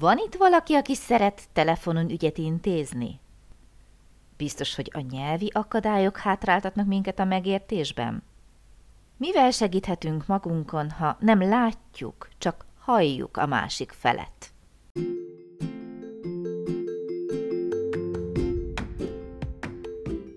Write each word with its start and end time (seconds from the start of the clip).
Van 0.00 0.18
itt 0.18 0.34
valaki, 0.34 0.74
aki 0.74 0.94
szeret 0.94 1.42
telefonon 1.52 2.10
ügyet 2.10 2.38
intézni? 2.38 3.20
Biztos, 4.36 4.74
hogy 4.74 4.90
a 4.94 5.00
nyelvi 5.10 5.50
akadályok 5.54 6.16
hátráltatnak 6.18 6.86
minket 6.86 7.18
a 7.18 7.24
megértésben? 7.24 8.22
Mivel 9.16 9.50
segíthetünk 9.50 10.26
magunkon, 10.26 10.90
ha 10.90 11.16
nem 11.18 11.40
látjuk, 11.42 12.28
csak 12.38 12.64
halljuk 12.78 13.36
a 13.36 13.46
másik 13.46 13.92
felet? 13.92 14.52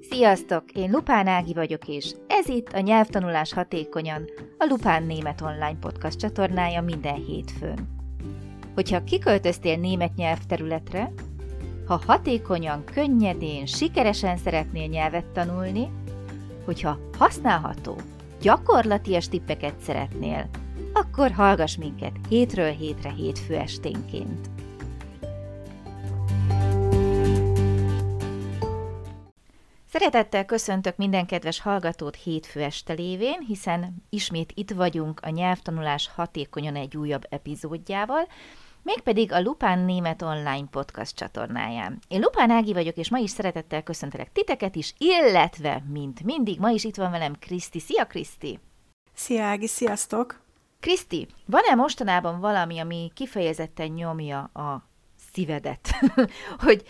Sziasztok! 0.09 0.71
Én 0.71 0.91
Lupán 0.91 1.27
Ági 1.27 1.53
vagyok, 1.53 1.87
és 1.87 2.15
ez 2.27 2.47
itt 2.47 2.67
a 2.67 2.79
Nyelvtanulás 2.79 3.53
Hatékonyan, 3.53 4.29
a 4.57 4.65
Lupán 4.69 5.03
Német 5.03 5.41
Online 5.41 5.77
Podcast 5.79 6.19
csatornája 6.19 6.81
minden 6.81 7.25
hétfőn. 7.25 8.02
Hogyha 8.73 9.03
kiköltöztél 9.03 9.77
német 9.77 10.15
nyelvterületre, 10.15 11.11
ha 11.87 12.01
hatékonyan, 12.05 12.83
könnyedén, 12.83 13.65
sikeresen 13.65 14.37
szeretnél 14.37 14.87
nyelvet 14.87 15.25
tanulni, 15.25 15.91
hogyha 16.65 16.99
használható, 17.17 17.95
gyakorlatias 18.41 19.27
tippeket 19.27 19.79
szeretnél, 19.79 20.49
akkor 20.93 21.31
hallgass 21.31 21.77
minket 21.77 22.11
hétről 22.29 22.71
hétre 22.71 23.09
hétfő 23.09 23.55
esténként. 23.55 24.49
Szeretettel 29.89 30.45
köszöntök 30.45 30.97
minden 30.97 31.25
kedves 31.25 31.59
hallgatót 31.59 32.15
hétfő 32.15 32.61
este 32.61 32.93
lévén, 32.93 33.39
hiszen 33.47 34.03
ismét 34.09 34.51
itt 34.55 34.71
vagyunk 34.71 35.19
a 35.23 35.29
nyelvtanulás 35.29 36.09
hatékonyan 36.15 36.75
egy 36.75 36.97
újabb 36.97 37.25
epizódjával, 37.29 38.27
mégpedig 38.83 39.31
a 39.31 39.41
Lupán 39.41 39.79
Német 39.79 40.21
Online 40.21 40.67
Podcast 40.71 41.15
csatornáján. 41.15 41.99
Én 42.07 42.19
Lupán 42.19 42.49
Ági 42.49 42.73
vagyok, 42.73 42.97
és 42.97 43.09
ma 43.09 43.17
is 43.17 43.29
szeretettel 43.29 43.83
köszöntelek 43.83 44.31
titeket 44.31 44.75
is, 44.75 44.93
illetve, 44.97 45.83
mint 45.87 46.23
mindig, 46.23 46.59
ma 46.59 46.69
is 46.69 46.83
itt 46.83 46.95
van 46.95 47.11
velem 47.11 47.35
Kriszti. 47.39 47.79
Szia, 47.79 48.05
Kriszti! 48.05 48.59
Szia, 49.13 49.43
Ági, 49.43 49.67
sziasztok! 49.67 50.41
Kriszti, 50.79 51.27
van-e 51.45 51.75
mostanában 51.75 52.39
valami, 52.39 52.79
ami 52.79 53.11
kifejezetten 53.15 53.87
nyomja 53.87 54.39
a 54.39 54.87
szívedet? 55.33 55.89
hogy 56.65 56.83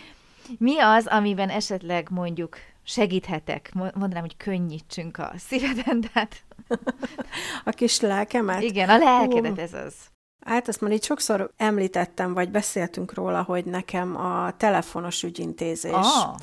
mi 0.58 0.80
az, 0.80 1.08
amiben 1.08 1.50
esetleg 1.50 2.10
mondjuk 2.10 2.58
segíthetek, 2.84 3.74
mondanám, 3.74 4.22
hogy 4.22 4.38
könnyítsünk 4.38 5.18
a 5.18 5.32
szíveden, 5.38 6.02
tehát... 6.02 6.44
A 7.66 7.70
kis 7.70 8.00
lelkemet? 8.00 8.62
Igen, 8.62 8.90
a 8.90 8.98
lelkedet, 8.98 9.60
ez 9.60 9.74
az. 9.74 10.13
Hát 10.46 10.68
azt 10.68 10.82
már 10.82 10.92
így 10.92 11.04
sokszor 11.04 11.52
említettem, 11.58 12.34
vagy 12.34 12.52
beszéltünk 12.52 13.14
róla, 13.14 13.42
hogy 13.42 13.66
nekem 13.66 14.16
a 14.18 14.52
telefonos 14.58 15.24
ügyintézés. 15.24 15.92
Ah. 15.94 16.36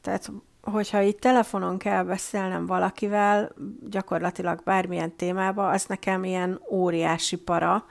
Tehát, 0.00 0.30
hogyha 0.62 1.00
itt 1.00 1.20
telefonon 1.20 1.78
kell 1.78 2.02
beszélnem 2.02 2.66
valakivel, 2.66 3.52
gyakorlatilag 3.90 4.60
bármilyen 4.64 5.16
témába, 5.16 5.68
az 5.68 5.84
nekem 5.86 6.24
ilyen 6.24 6.60
óriási 6.70 7.36
para, 7.36 7.84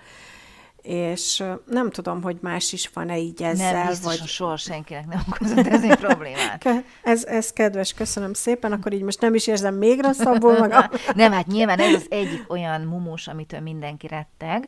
és 0.84 1.44
nem 1.66 1.89
tudom, 1.89 2.22
hogy 2.22 2.38
más 2.42 2.73
is 2.73 2.89
van-e 2.94 3.17
így 3.17 3.44
ezzel. 3.44 3.73
Nem, 3.73 3.88
biztos, 3.88 4.20
vagy... 4.20 4.28
soha 4.28 4.58
senkinek 4.58 5.08
nem 5.08 5.23
okozott 5.31 5.67
ez 5.67 5.84
egy 5.84 5.98
problémát. 5.98 6.66
Ez, 7.03 7.26
ez 7.26 7.52
kedves, 7.52 7.94
köszönöm 7.94 8.34
szépen, 8.34 8.72
akkor 8.72 8.94
így 8.94 9.02
most 9.02 9.22
nem 9.22 9.36
is 9.36 9.48
érzem 9.48 9.76
még 9.76 10.02
rosszabbul 10.02 10.58
magam. 10.58 10.84
nem, 11.16 11.31
hát 11.31 11.48
nyilván 11.48 11.80
ez 11.80 11.94
az 11.94 12.06
egyik 12.09 12.52
olyan 12.52 12.81
mumus, 12.81 13.28
amitől 13.28 13.59
mindenki 13.59 14.08
retteg, 14.08 14.67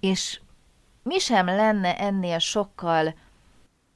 és 0.00 0.40
mi 1.02 1.18
sem 1.18 1.46
lenne 1.46 1.96
ennél 1.96 2.38
sokkal 2.38 3.14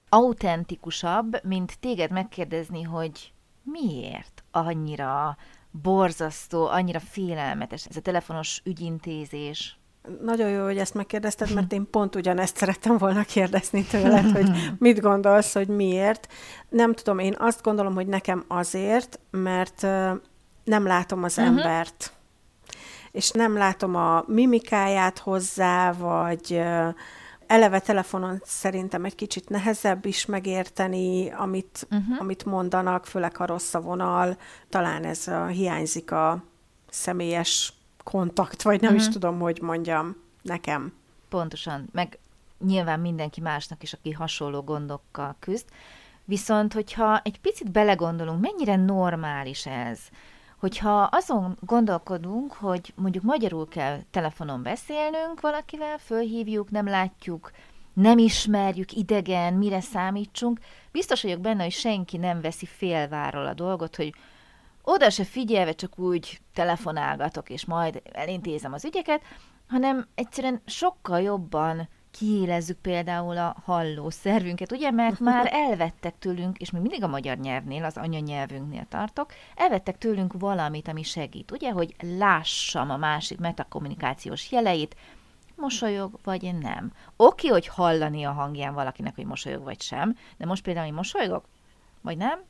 autentikusabb, 0.08 1.44
mint 1.44 1.78
téged 1.80 2.10
megkérdezni, 2.10 2.82
hogy 2.82 3.32
miért 3.62 4.44
annyira 4.50 5.36
borzasztó, 5.70 6.66
annyira 6.66 7.00
félelmetes 7.00 7.86
ez 7.86 7.96
a 7.96 8.00
telefonos 8.00 8.60
ügyintézés, 8.64 9.79
nagyon 10.22 10.50
jó, 10.50 10.64
hogy 10.64 10.78
ezt 10.78 10.94
megkérdezted, 10.94 11.54
mert 11.54 11.72
én 11.72 11.90
pont 11.90 12.16
ugyanezt 12.16 12.56
szerettem 12.56 12.98
volna 12.98 13.22
kérdezni 13.22 13.84
tőled, 13.84 14.30
hogy 14.30 14.50
mit 14.78 15.00
gondolsz, 15.00 15.52
hogy 15.52 15.68
miért. 15.68 16.32
Nem 16.68 16.94
tudom, 16.94 17.18
én 17.18 17.34
azt 17.38 17.62
gondolom, 17.62 17.94
hogy 17.94 18.06
nekem 18.06 18.44
azért, 18.48 19.20
mert 19.30 19.82
nem 20.64 20.86
látom 20.86 21.22
az 21.22 21.38
uh-huh. 21.38 21.56
embert. 21.56 22.12
És 23.10 23.30
nem 23.30 23.56
látom 23.56 23.96
a 23.96 24.24
mimikáját 24.26 25.18
hozzá, 25.18 25.92
vagy 25.92 26.62
eleve 27.46 27.78
telefonon 27.78 28.42
szerintem 28.44 29.04
egy 29.04 29.14
kicsit 29.14 29.48
nehezebb 29.48 30.06
is 30.06 30.26
megérteni, 30.26 31.30
amit, 31.30 31.86
uh-huh. 31.90 32.16
amit 32.20 32.44
mondanak, 32.44 33.06
főleg 33.06 33.36
ha 33.36 33.46
rossz 33.46 33.74
a 33.74 33.80
vonal. 33.80 34.36
Talán 34.68 35.04
ez 35.04 35.28
a, 35.28 35.46
hiányzik 35.46 36.10
a 36.10 36.44
személyes 36.90 37.79
kontakt, 38.02 38.62
vagy 38.62 38.80
nem 38.80 38.90
uh-huh. 38.90 39.00
is 39.00 39.04
mhm. 39.04 39.12
tudom, 39.20 39.38
hogy 39.38 39.58
mondjam 39.62 40.16
nekem. 40.42 40.92
Pontosan, 41.28 41.88
meg 41.92 42.18
nyilván 42.58 43.00
mindenki 43.00 43.40
másnak 43.40 43.82
is, 43.82 43.92
aki 43.92 44.10
hasonló 44.10 44.60
gondokkal 44.60 45.36
küzd. 45.38 45.66
Viszont, 46.24 46.72
hogyha 46.72 47.20
egy 47.24 47.40
picit 47.40 47.70
belegondolunk, 47.70 48.40
mennyire 48.40 48.76
normális 48.76 49.66
ez, 49.66 50.00
hogyha 50.58 51.02
azon 51.02 51.56
gondolkodunk, 51.60 52.52
hogy 52.52 52.92
mondjuk 52.96 53.24
magyarul 53.24 53.68
kell 53.68 53.98
telefonon 54.10 54.62
beszélnünk 54.62 55.40
valakivel, 55.40 55.98
fölhívjuk, 55.98 56.70
nem 56.70 56.86
látjuk, 56.86 57.50
nem 57.92 58.18
ismerjük, 58.18 58.92
idegen, 58.92 59.54
mire 59.54 59.80
számítsunk, 59.80 60.58
biztos 60.92 61.22
vagyok 61.22 61.40
benne, 61.40 61.62
hogy 61.62 61.72
senki 61.72 62.16
nem 62.16 62.40
veszi 62.40 62.66
félváról 62.66 63.46
a 63.46 63.54
dolgot, 63.54 63.96
hogy 63.96 64.14
oda 64.92 65.10
se 65.10 65.24
figyelve 65.24 65.72
csak 65.72 65.98
úgy 65.98 66.40
telefonálgatok, 66.54 67.50
és 67.50 67.64
majd 67.64 68.02
elintézem 68.12 68.72
az 68.72 68.84
ügyeket, 68.84 69.22
hanem 69.68 70.06
egyszerűen 70.14 70.60
sokkal 70.66 71.20
jobban 71.20 71.88
kiélezzük 72.10 72.78
például 72.78 73.36
a 73.36 73.56
halló 73.64 74.10
szervünket, 74.10 74.72
ugye, 74.72 74.90
mert 74.90 75.20
már 75.30 75.48
elvettek 75.52 76.18
tőlünk, 76.18 76.58
és 76.58 76.70
még 76.70 76.82
mindig 76.82 77.02
a 77.02 77.08
magyar 77.08 77.36
nyelvnél, 77.36 77.84
az 77.84 77.96
anyanyelvünknél 77.96 78.86
tartok, 78.88 79.32
elvettek 79.54 79.98
tőlünk 79.98 80.32
valamit, 80.38 80.88
ami 80.88 81.02
segít, 81.02 81.50
ugye, 81.50 81.70
hogy 81.70 81.94
lássam 82.18 82.90
a 82.90 82.96
másik 82.96 83.38
metakommunikációs 83.38 84.52
jeleit, 84.52 84.96
mosolyog, 85.56 86.18
vagy 86.24 86.54
nem. 86.60 86.92
Oké, 87.16 87.48
hogy 87.48 87.66
hallani 87.66 88.24
a 88.24 88.32
hangján 88.32 88.74
valakinek, 88.74 89.14
hogy 89.14 89.26
mosolyog, 89.26 89.62
vagy 89.62 89.80
sem, 89.80 90.16
de 90.36 90.46
most 90.46 90.62
például, 90.62 90.86
hogy 90.86 90.94
mosolygok, 90.94 91.44
vagy 92.00 92.16
nem, 92.16 92.40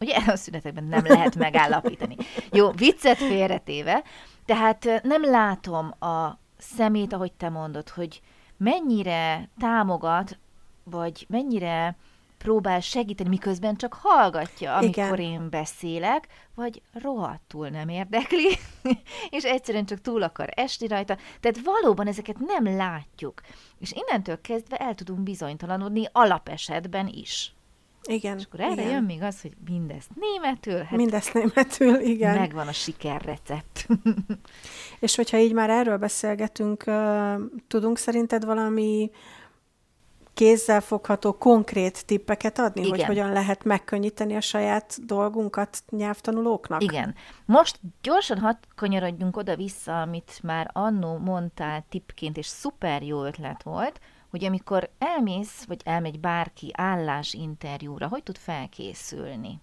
Ugye 0.00 0.16
a 0.26 0.36
szünetekben 0.36 0.84
nem 0.84 1.04
lehet 1.04 1.36
megállapítani. 1.36 2.16
Jó, 2.52 2.70
viccet 2.70 3.16
félretéve, 3.16 4.02
tehát 4.44 5.00
nem 5.02 5.24
látom 5.24 5.94
a 6.00 6.38
szemét, 6.58 7.12
ahogy 7.12 7.32
te 7.32 7.48
mondod, 7.48 7.88
hogy 7.88 8.20
mennyire 8.56 9.48
támogat, 9.58 10.38
vagy 10.84 11.26
mennyire 11.28 11.96
próbál 12.38 12.80
segíteni, 12.80 13.28
miközben 13.28 13.76
csak 13.76 13.98
hallgatja, 14.00 14.76
amikor 14.76 15.18
Igen. 15.18 15.32
én 15.32 15.50
beszélek, 15.50 16.26
vagy 16.54 16.82
rohadtul 16.92 17.68
nem 17.68 17.88
érdekli, 17.88 18.58
és 19.36 19.44
egyszerűen 19.44 19.86
csak 19.86 20.00
túl 20.00 20.22
akar 20.22 20.48
esni 20.54 20.86
rajta. 20.86 21.16
Tehát 21.40 21.60
valóban 21.64 22.06
ezeket 22.06 22.38
nem 22.38 22.76
látjuk. 22.76 23.40
És 23.78 23.92
innentől 23.92 24.40
kezdve 24.40 24.76
el 24.76 24.94
tudunk 24.94 25.20
bizonytalanodni 25.20 26.04
alapesetben 26.12 27.06
is. 27.06 27.52
Igen. 28.02 28.38
És 28.38 28.44
akkor 28.44 28.60
erre 28.60 28.72
igen. 28.72 28.90
jön 28.90 29.02
még 29.02 29.22
az, 29.22 29.40
hogy 29.40 29.52
mindezt 29.68 30.10
németül. 30.14 30.82
Hát 30.82 30.96
mindezt 30.96 31.34
németül, 31.34 32.00
igen. 32.00 32.38
Megvan 32.38 32.68
a 32.68 32.72
sikerrecept. 32.72 33.86
És 35.00 35.16
hogyha 35.16 35.38
így 35.38 35.52
már 35.52 35.70
erről 35.70 35.96
beszélgetünk, 35.96 36.84
tudunk 37.68 37.98
szerinted 37.98 38.44
valami 38.44 39.10
kézzelfogható, 40.38 41.32
konkrét 41.32 42.06
tippeket 42.06 42.58
adni, 42.58 42.80
Igen. 42.80 42.90
hogy 42.90 43.04
hogyan 43.04 43.32
lehet 43.32 43.64
megkönnyíteni 43.64 44.36
a 44.36 44.40
saját 44.40 45.06
dolgunkat 45.06 45.82
nyelvtanulóknak? 45.90 46.82
Igen. 46.82 47.14
Most 47.44 47.80
gyorsan 48.02 48.38
hadd 48.38 48.56
kanyarodjunk 48.76 49.36
oda-vissza, 49.36 50.00
amit 50.00 50.40
már 50.42 50.70
annó 50.72 51.16
mondtál 51.16 51.84
tippként, 51.88 52.36
és 52.36 52.46
szuper 52.46 53.02
jó 53.02 53.24
ötlet 53.24 53.62
volt, 53.62 54.00
hogy 54.30 54.44
amikor 54.44 54.90
elmész, 54.98 55.64
vagy 55.64 55.80
elmegy 55.84 56.20
bárki 56.20 56.70
állásinterjúra, 56.76 58.08
hogy 58.08 58.22
tud 58.22 58.36
felkészülni? 58.36 59.60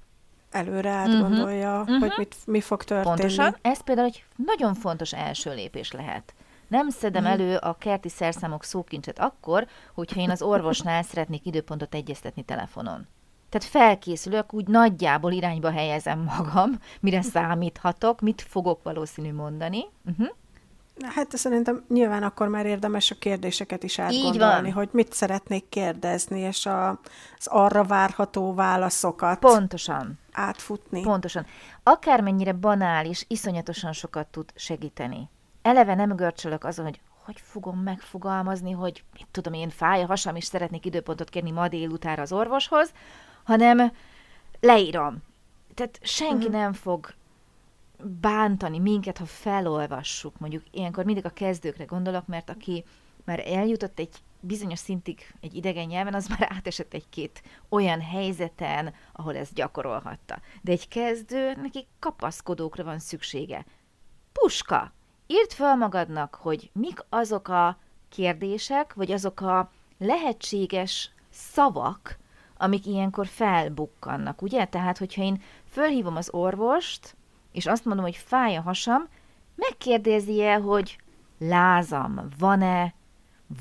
Előre 0.52 0.90
átgondolja, 0.90 1.70
uh-huh, 1.70 1.96
uh-huh. 1.96 2.00
hogy 2.00 2.14
mit, 2.18 2.36
mi 2.46 2.62
fog 2.62 2.84
történni. 2.84 3.16
Pontosan, 3.16 3.56
ez 3.62 3.84
például 3.84 4.08
egy 4.08 4.24
nagyon 4.36 4.74
fontos 4.74 5.14
első 5.14 5.54
lépés 5.54 5.92
lehet. 5.92 6.34
Nem 6.68 6.90
szedem 6.90 7.24
uh-huh. 7.24 7.40
elő 7.40 7.56
a 7.56 7.78
kerti 7.78 8.10
szerszámok 8.10 8.64
szókincset 8.64 9.20
akkor, 9.20 9.68
hogyha 9.94 10.20
én 10.20 10.30
az 10.30 10.42
orvosnál 10.42 11.04
szeretnék 11.12 11.46
időpontot 11.46 11.94
egyeztetni 11.94 12.44
telefonon. 12.44 13.08
Tehát 13.50 13.68
felkészülök, 13.68 14.54
úgy 14.54 14.68
nagyjából 14.68 15.32
irányba 15.32 15.72
helyezem 15.72 16.20
magam, 16.38 16.80
mire 17.00 17.22
számíthatok, 17.22 18.22
mit 18.22 18.42
fogok 18.42 18.84
valószínű 18.84 19.34
mondani. 19.34 19.86
Uh-huh. 20.06 20.28
Hát 21.04 21.38
szerintem 21.38 21.86
nyilván 21.88 22.24
akkor 22.24 22.48
már 22.48 22.66
érdemes 22.66 23.12
a 23.12 23.16
kérdéseket 23.16 23.84
is 23.84 24.00
átgondolni, 24.00 24.70
hogy 24.70 24.90
mit 24.92 25.14
szeretnék 25.14 25.70
kérdezni, 25.70 26.40
és 26.40 26.66
a, 26.66 26.90
az 27.38 27.48
arra 27.48 27.84
várható 27.84 28.54
válaszokat 28.54 29.40
Pontosan. 29.40 30.20
átfutni. 30.32 31.02
Pontosan. 31.02 31.46
Akármennyire 31.84 32.54
banális, 32.54 33.26
iszonyatosan 33.28 33.94
sokat 33.94 34.28
tud 34.28 34.52
segíteni. 34.56 35.30
Eleve 35.62 35.96
nem 35.96 36.16
görcsölök 36.16 36.64
azon, 36.64 36.86
hogy 36.86 37.00
hogy 37.26 37.42
fogom 37.44 37.80
megfogalmazni, 37.80 38.72
hogy 38.72 39.04
mit 39.14 39.28
tudom 39.32 39.54
én, 39.54 39.70
fáj 39.70 40.04
a 40.04 40.06
hasam, 40.06 40.36
és 40.36 40.44
szeretnék 40.44 40.86
időpontot 40.86 41.30
kérni 41.30 41.52
ma 41.52 41.68
délutára 41.68 42.22
az 42.22 42.32
orvoshoz, 42.32 42.92
hanem 43.44 43.92
leírom. 44.60 45.24
Tehát 45.74 46.00
senki 46.02 46.36
uh-huh. 46.46 46.52
nem 46.52 46.74
fog 46.74 47.14
bántani 48.04 48.80
minket, 48.80 49.18
ha 49.18 49.26
felolvassuk. 49.26 50.40
Mondjuk 50.40 50.64
ilyenkor 50.72 51.06
mindig 51.06 51.26
a 51.26 51.30
kezdőkre 51.30 51.84
gondolok, 51.84 52.28
mert 52.28 52.50
aki 52.50 52.84
már 53.24 53.40
eljutott 53.48 54.00
egy 54.00 54.10
bizonyos 54.40 54.80
szintig 54.80 55.34
egy 55.42 55.56
idegen 55.56 55.86
nyelven, 55.86 56.14
az 56.14 56.28
már 56.40 56.48
átesett 56.52 56.94
egy-két 56.94 57.44
olyan 57.70 58.02
helyzeten, 58.02 58.94
ahol 59.14 59.36
ezt 59.36 59.54
gyakorolhatta. 59.54 60.40
De 60.62 60.72
egy 60.72 60.88
kezdő, 60.88 61.54
neki 61.62 61.88
kapaszkodókra 62.00 62.84
van 62.84 63.00
szüksége. 63.00 63.66
Puska! 64.32 64.94
Írd 65.28 65.52
fel 65.52 65.76
magadnak, 65.76 66.36
hogy 66.36 66.70
mik 66.74 67.06
azok 67.10 67.48
a 67.48 67.78
kérdések, 68.10 68.94
vagy 68.94 69.12
azok 69.12 69.42
a 69.42 69.72
lehetséges 69.98 71.12
szavak, 71.30 72.18
amik 72.58 72.86
ilyenkor 72.86 73.28
felbukkannak, 73.28 74.42
ugye? 74.42 74.66
Tehát, 74.66 74.98
hogyha 74.98 75.22
én 75.22 75.42
fölhívom 75.70 76.16
az 76.16 76.30
orvost, 76.34 77.16
és 77.56 77.66
azt 77.66 77.86
mondom, 77.86 78.06
hogy 78.06 78.16
fáj 78.16 78.56
a 78.56 78.62
hasam, 78.62 79.08
megkérdezi-e, 79.56 80.56
hogy 80.56 80.98
lázam 81.40 82.28
van-e, 82.40 82.94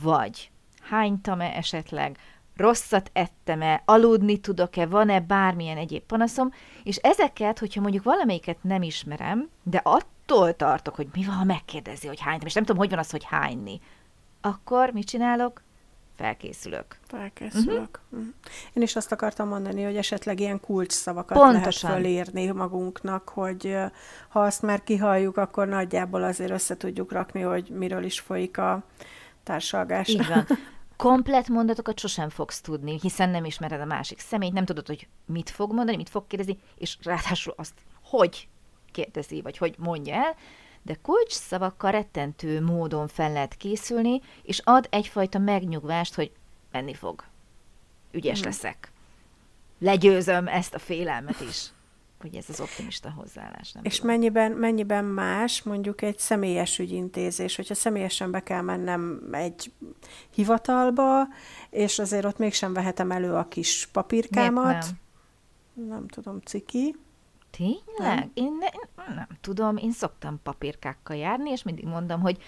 vagy 0.02 0.50
hánytam-e 0.82 1.56
esetleg, 1.56 2.18
rosszat 2.56 3.10
ettem-e, 3.12 3.82
aludni 3.84 4.38
tudok-e, 4.38 4.86
van-e 4.86 5.20
bármilyen 5.20 5.76
egyéb 5.76 6.02
panaszom, 6.02 6.52
és 6.82 6.96
ezeket, 6.96 7.58
hogyha 7.58 7.80
mondjuk 7.80 8.04
valamelyiket 8.04 8.62
nem 8.62 8.82
ismerem, 8.82 9.48
de 9.62 9.80
attól 9.84 10.56
tartok, 10.56 10.94
hogy 10.94 11.08
mi 11.12 11.24
van, 11.24 11.34
ha 11.34 11.44
megkérdezi, 11.44 12.06
hogy 12.06 12.20
hánytam, 12.20 12.46
és 12.46 12.54
nem 12.54 12.64
tudom, 12.64 12.80
hogy 12.80 12.90
van 12.90 12.98
az, 12.98 13.10
hogy 13.10 13.24
hányni, 13.24 13.80
akkor 14.40 14.90
mit 14.90 15.08
csinálok? 15.08 15.62
Felkészülök. 16.16 16.98
Felkészülök. 17.06 18.00
Uh-huh. 18.10 18.28
Én 18.72 18.82
is 18.82 18.96
azt 18.96 19.12
akartam 19.12 19.48
mondani, 19.48 19.82
hogy 19.82 19.96
esetleg 19.96 20.40
ilyen 20.40 20.60
kulcs 20.60 20.92
szavakat 20.92 21.38
Pontosan. 21.38 21.90
lehet 21.90 22.02
fölírni 22.02 22.50
magunknak, 22.50 23.28
hogy 23.28 23.76
ha 24.28 24.40
azt 24.40 24.62
már 24.62 24.82
kihalljuk, 24.82 25.36
akkor 25.36 25.68
nagyjából 25.68 26.22
azért 26.22 26.50
össze 26.50 26.76
tudjuk 26.76 27.12
rakni, 27.12 27.40
hogy 27.40 27.68
miről 27.68 28.04
is 28.04 28.20
folyik 28.20 28.58
a 28.58 28.84
társalgás. 29.42 30.08
Így 30.08 30.26
van. 30.26 30.46
Komplet 30.96 31.48
mondatokat 31.48 31.98
sosem 31.98 32.28
fogsz 32.28 32.60
tudni, 32.60 32.98
hiszen 33.02 33.30
nem 33.30 33.44
ismered 33.44 33.80
a 33.80 33.84
másik 33.84 34.18
személyt, 34.20 34.52
nem 34.52 34.64
tudod, 34.64 34.86
hogy 34.86 35.08
mit 35.26 35.50
fog 35.50 35.72
mondani, 35.72 35.96
mit 35.96 36.08
fog 36.08 36.26
kérdezni, 36.26 36.58
és 36.76 36.96
ráadásul 37.02 37.54
azt, 37.56 37.74
hogy 38.02 38.48
kérdezi, 38.92 39.40
vagy 39.40 39.56
hogy 39.56 39.74
mondja 39.78 40.14
el, 40.14 40.34
de 40.84 40.94
kulcs 41.02 41.32
szavakkal 41.32 41.90
rettentő 41.90 42.60
módon 42.60 43.08
fel 43.08 43.32
lehet 43.32 43.56
készülni, 43.56 44.20
és 44.42 44.60
ad 44.64 44.86
egyfajta 44.90 45.38
megnyugvást, 45.38 46.14
hogy 46.14 46.32
menni 46.72 46.94
fog. 46.94 47.24
Ügyes 48.12 48.38
hmm. 48.38 48.48
leszek. 48.48 48.92
Legyőzöm 49.78 50.48
ezt 50.48 50.74
a 50.74 50.78
félelmet 50.78 51.40
is. 51.40 51.66
Hogy 52.20 52.36
ez 52.36 52.48
az 52.48 52.60
optimista 52.60 53.10
hozzáállás. 53.10 53.72
Nem 53.72 53.84
és 53.84 54.00
mennyiben, 54.00 54.52
mennyiben 54.52 55.04
más 55.04 55.62
mondjuk 55.62 56.02
egy 56.02 56.18
személyes 56.18 56.78
ügyintézés, 56.78 57.56
hogyha 57.56 57.74
személyesen 57.74 58.30
be 58.30 58.42
kell 58.42 58.60
mennem 58.60 59.28
egy 59.32 59.72
hivatalba, 60.30 61.28
és 61.70 61.98
azért 61.98 62.24
ott 62.24 62.38
mégsem 62.38 62.72
vehetem 62.72 63.10
elő 63.10 63.34
a 63.34 63.48
kis 63.48 63.88
papírkámat. 63.92 64.84
nem? 65.74 65.88
nem 65.88 66.08
tudom, 66.08 66.40
ciki. 66.40 66.96
Tényleg? 67.56 68.18
Nem? 68.18 68.30
Én, 68.34 68.56
ne, 68.58 68.66
én 68.66 69.14
nem 69.14 69.28
tudom, 69.40 69.76
én 69.76 69.92
szoktam 69.92 70.40
papírkákkal 70.42 71.16
járni, 71.16 71.50
és 71.50 71.62
mindig 71.62 71.84
mondom, 71.84 72.20
hogy 72.20 72.42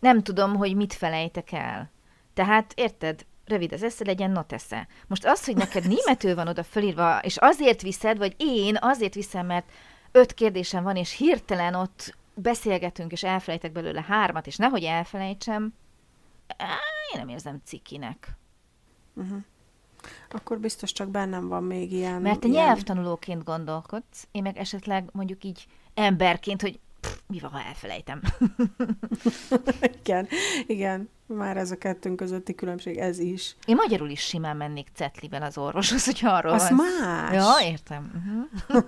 nem 0.00 0.22
tudom, 0.22 0.56
hogy 0.56 0.76
mit 0.76 0.92
felejtek 0.92 1.52
el. 1.52 1.90
Tehát, 2.34 2.72
érted, 2.76 3.26
rövid 3.44 3.72
az 3.72 3.82
esze, 3.82 4.04
legyen 4.04 4.30
not 4.30 4.52
esze. 4.52 4.88
Most 5.06 5.26
az, 5.26 5.44
hogy 5.44 5.56
neked 5.56 5.86
németül 5.94 6.34
van 6.34 6.48
oda 6.48 6.62
fölírva, 6.62 7.18
és 7.18 7.36
azért 7.36 7.82
viszed, 7.82 8.18
vagy 8.18 8.34
én 8.36 8.76
azért 8.80 9.14
viszem, 9.14 9.46
mert 9.46 9.70
öt 10.12 10.34
kérdésem 10.34 10.82
van, 10.82 10.96
és 10.96 11.16
hirtelen 11.16 11.74
ott 11.74 12.16
beszélgetünk, 12.34 13.12
és 13.12 13.22
elfelejtek 13.22 13.72
belőle 13.72 14.04
hármat, 14.08 14.46
és 14.46 14.56
nehogy 14.56 14.82
elfelejtsem, 14.82 15.74
én 17.12 17.18
nem 17.18 17.28
érzem 17.28 17.60
cikinek. 17.64 18.36
Uh-huh 19.14 19.42
akkor 20.30 20.58
biztos 20.58 20.92
csak 20.92 21.08
bennem 21.08 21.48
van 21.48 21.64
még 21.64 21.92
ilyen... 21.92 22.22
Mert 22.22 22.40
te 22.40 22.48
ilyen... 22.48 22.64
nyelvtanulóként 22.64 23.44
gondolkodsz, 23.44 24.28
én 24.30 24.42
meg 24.42 24.56
esetleg 24.56 25.08
mondjuk 25.12 25.44
így 25.44 25.66
emberként, 25.94 26.60
hogy 26.60 26.78
pff, 27.00 27.18
mi 27.26 27.38
van, 27.38 27.50
ha 27.50 27.62
elfelejtem. 27.62 28.20
igen, 30.02 30.28
igen, 30.66 31.08
már 31.26 31.56
ez 31.56 31.70
a 31.70 31.78
kettőnk 31.78 32.16
közötti 32.16 32.54
különbség, 32.54 32.96
ez 32.96 33.18
is. 33.18 33.56
Én 33.66 33.74
magyarul 33.76 34.08
is 34.08 34.20
simán 34.20 34.56
mennék 34.56 34.88
cetlivel 34.94 35.42
az 35.42 35.58
orvoshoz, 35.58 36.04
hogyha 36.04 36.30
arról 36.30 36.52
Az 36.52 36.68
van. 36.68 36.74
más. 36.74 37.34
Ja, 37.34 37.70
értem. 37.70 38.10
Uh-huh. 38.68 38.84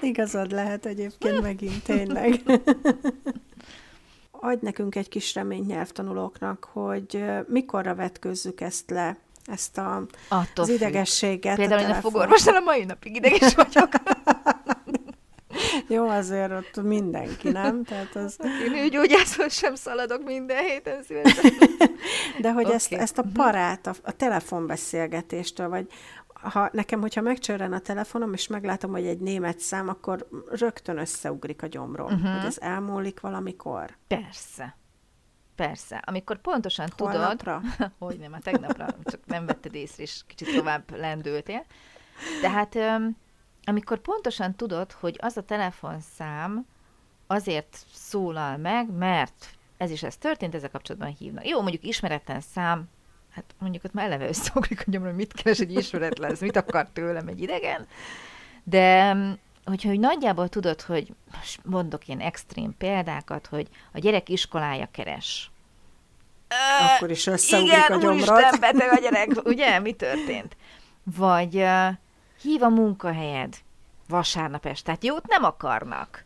Igazad 0.10 0.50
lehet 0.50 0.86
egyébként 0.86 1.40
megint, 1.40 1.82
tényleg. 1.82 2.42
Adj 4.44 4.64
nekünk 4.64 4.94
egy 4.94 5.08
kis 5.08 5.34
reményt 5.34 5.66
nyelvtanulóknak, 5.66 6.68
hogy 6.72 7.24
mikorra 7.46 7.94
vetkőzzük 7.94 8.60
ezt 8.60 8.90
le, 8.90 9.16
ezt 9.44 9.78
a, 9.78 10.06
Attól 10.28 10.64
az 10.64 10.68
idegességet. 10.68 11.56
Például 11.56 11.80
én 11.80 11.90
a 11.90 11.94
fogorvosnál 11.94 12.56
a 12.56 12.60
mai 12.60 12.84
napig 12.84 13.16
ideges 13.16 13.54
vagyok. 13.64 13.88
Jó, 15.88 16.08
azért 16.08 16.52
ott 16.52 16.82
mindenki, 16.82 17.48
nem? 17.50 17.84
Tehát 17.84 18.16
az... 18.16 18.36
Én 18.64 18.70
nőgyógyászhoz 18.70 19.52
sem 19.52 19.74
szaladok 19.74 20.24
minden 20.24 20.64
héten 20.64 21.02
szívesen. 21.02 21.52
De 22.40 22.52
hogy 22.52 22.64
okay. 22.64 22.74
ezt, 22.76 22.92
ezt 22.92 23.18
a 23.18 23.22
mhm. 23.22 23.32
parát, 23.32 23.86
a, 23.86 23.94
a 24.02 24.12
telefonbeszélgetéstől, 24.12 25.68
vagy 25.68 25.86
ha 26.50 26.68
nekem, 26.72 27.00
hogyha 27.00 27.20
megcsörren 27.20 27.72
a 27.72 27.78
telefonom, 27.78 28.32
és 28.32 28.46
meglátom, 28.46 28.90
hogy 28.90 29.06
egy 29.06 29.18
német 29.18 29.58
szám, 29.58 29.88
akkor 29.88 30.28
rögtön 30.50 30.98
összeugrik 30.98 31.62
a 31.62 31.66
gyomrom, 31.66 32.12
uh-huh. 32.12 32.36
hogy 32.36 32.46
ez 32.46 32.58
elmúlik 32.58 33.20
valamikor. 33.20 33.96
Persze. 34.06 34.76
Persze. 35.54 36.02
Amikor 36.06 36.40
pontosan 36.40 36.88
Holnapra? 36.96 37.60
tudod... 37.60 37.92
hogy 37.98 38.18
nem, 38.18 38.32
a 38.32 38.38
tegnapra, 38.38 38.86
csak 39.04 39.26
nem 39.26 39.46
vetted 39.46 39.74
észre, 39.74 40.02
és 40.02 40.20
kicsit 40.26 40.56
tovább 40.56 40.96
lendültél. 40.96 41.64
Tehát 42.40 42.76
amikor 43.64 43.98
pontosan 43.98 44.54
tudod, 44.54 44.92
hogy 44.92 45.18
az 45.20 45.36
a 45.36 45.42
telefonszám 45.42 46.66
azért 47.26 47.86
szólal 47.92 48.56
meg, 48.56 48.90
mert 48.90 49.56
ez 49.76 49.90
is 49.90 50.02
ez 50.02 50.16
történt, 50.16 50.54
ezzel 50.54 50.70
kapcsolatban 50.70 51.14
hívnak. 51.18 51.48
Jó, 51.48 51.60
mondjuk 51.60 51.84
ismeretlen 51.84 52.40
szám, 52.40 52.88
hát 53.34 53.44
mondjuk 53.58 53.84
ott 53.84 53.92
már 53.92 54.06
eleve 54.06 54.28
összeugrik 54.28 54.80
a 54.86 54.90
gyomra, 54.90 55.12
mit 55.12 55.32
keres 55.32 55.58
egy 55.58 55.72
ismeretlen, 55.76 56.30
ez 56.30 56.40
mit 56.40 56.56
akar 56.56 56.86
tőlem 56.92 57.28
egy 57.28 57.42
idegen, 57.42 57.86
de 58.64 59.16
hogyha 59.64 59.88
hogy 59.88 59.98
nagyjából 59.98 60.48
tudod, 60.48 60.80
hogy 60.80 61.14
most 61.34 61.60
mondok 61.64 62.08
ilyen 62.08 62.20
extrém 62.20 62.74
példákat, 62.78 63.46
hogy 63.46 63.68
a 63.92 63.98
gyerek 63.98 64.28
iskolája 64.28 64.88
keres. 64.90 65.50
Akkor 66.94 67.10
is 67.10 67.26
összeugrik 67.26 67.72
igen, 67.72 67.92
a 67.92 67.96
gyomrod. 67.96 68.38
Igen, 68.38 68.60
beteg 68.60 68.92
a 68.92 69.00
gyerek, 69.00 69.28
ugye? 69.52 69.78
Mi 69.78 69.92
történt? 69.92 70.56
Vagy 71.16 71.56
uh, 71.56 71.88
hív 72.42 72.62
a 72.62 72.68
munkahelyed 72.68 73.56
vasárnap 74.08 74.66
este. 74.66 74.84
Tehát 74.84 75.04
jót 75.04 75.26
nem 75.26 75.44
akarnak. 75.44 76.24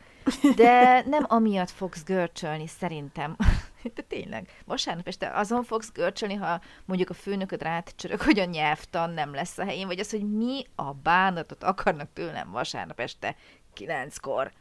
De 0.57 1.03
nem 1.07 1.25
amiatt 1.29 1.71
fogsz 1.71 2.05
görcsölni, 2.05 2.67
szerintem. 2.67 3.37
De 3.95 4.03
tényleg, 4.03 4.63
vasárnap 4.65 5.07
este 5.07 5.31
azon 5.31 5.63
fogsz 5.65 5.93
görcsölni, 5.93 6.35
ha 6.35 6.61
mondjuk 6.85 7.11
a 7.11 7.15
főnököd 7.15 7.63
rád 7.63 7.95
csörök, 7.95 8.23
hogy 8.23 8.39
a 8.39 8.45
nyelvtan 8.45 9.11
nem 9.11 9.35
lesz 9.35 9.59
a 9.59 9.65
helyén, 9.65 9.87
vagy 9.87 9.99
az, 9.99 10.11
hogy 10.11 10.31
mi 10.33 10.67
a 10.75 10.93
bánatot 10.93 11.63
akarnak 11.63 12.09
tőlem 12.13 12.51
vasárnap 12.51 13.01
este 13.01 13.37
kilenckor. 13.73 14.53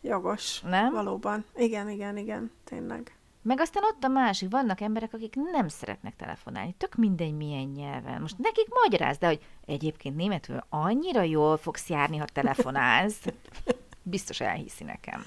Jogos. 0.00 0.60
Nem? 0.60 0.92
Valóban. 0.92 1.44
Igen, 1.56 1.88
igen, 1.88 2.16
igen, 2.16 2.50
tényleg. 2.64 3.16
Meg 3.42 3.60
aztán 3.60 3.82
ott 3.84 4.04
a 4.04 4.08
másik, 4.08 4.50
vannak 4.50 4.80
emberek, 4.80 5.12
akik 5.12 5.34
nem 5.34 5.68
szeretnek 5.68 6.16
telefonálni, 6.16 6.74
tök 6.78 6.94
mindegy 6.94 7.36
milyen 7.36 7.64
nyelven. 7.64 8.20
Most 8.20 8.38
nekik 8.38 8.66
magyaráz, 8.82 9.18
de 9.18 9.26
hogy 9.26 9.40
egyébként 9.66 10.16
németül 10.16 10.64
annyira 10.68 11.22
jól 11.22 11.56
fogsz 11.56 11.88
járni, 11.88 12.16
ha 12.16 12.24
telefonálsz, 12.24 13.22
biztos 14.02 14.40
elhiszi 14.40 14.84
nekem. 14.84 15.24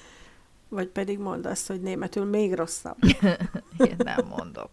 Vagy 0.70 0.88
pedig 0.88 1.18
mondd 1.18 1.46
azt, 1.46 1.66
hogy 1.66 1.80
németül 1.80 2.24
még 2.24 2.54
rosszabb. 2.54 2.96
Én 3.88 3.96
nem 3.98 4.26
mondok. 4.26 4.70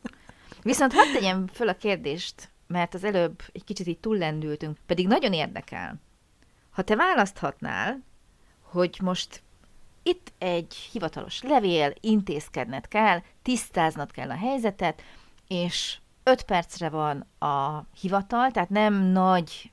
Viszont 0.62 0.94
hadd 0.94 1.14
tegyem 1.14 1.48
föl 1.48 1.68
a 1.70 1.74
kérdést, 1.74 2.50
mert 2.68 2.94
az 2.94 3.04
előbb 3.04 3.42
egy 3.52 3.64
kicsit 3.64 3.88
így 3.88 4.00
túllendültünk, 4.00 4.78
pedig 4.86 5.08
nagyon 5.08 5.34
érdekel. 5.34 6.02
Ha 6.70 6.82
te 6.82 6.96
választhatnál, 6.96 8.04
hogy 8.62 9.00
most 9.02 9.44
itt 10.04 10.34
egy 10.38 10.74
hivatalos 10.74 11.42
levél, 11.42 11.94
intézkedned 12.00 12.88
kell, 12.88 13.22
tisztáznod 13.42 14.12
kell 14.12 14.30
a 14.30 14.38
helyzetet, 14.38 15.02
és 15.48 15.98
öt 16.24 16.44
percre 16.44 16.90
van 16.90 17.26
a 17.40 17.86
hivatal, 18.02 18.52
tehát 18.52 18.70
nem 18.70 18.94
nagy 18.94 19.72